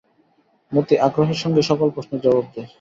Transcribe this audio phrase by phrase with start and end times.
[0.71, 2.67] মতি আগ্রহের সঙ্গে সকল প্রশ্নের জবাব দেয়।